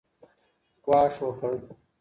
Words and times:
ګواښ 0.83 1.15
وکړ 1.25 1.55